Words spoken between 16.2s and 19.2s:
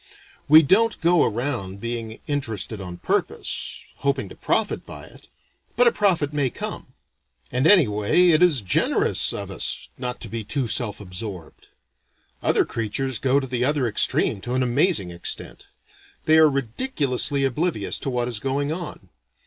They are ridiculously oblivious to what is going on.